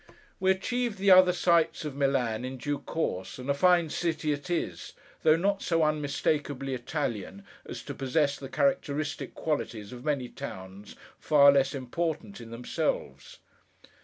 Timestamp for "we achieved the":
0.39-1.11